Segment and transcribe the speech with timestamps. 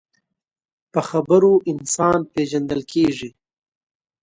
[0.91, 3.29] په خبرو انسان پیژندل کېږي